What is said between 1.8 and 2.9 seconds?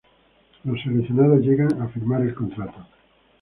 firmar el contrato.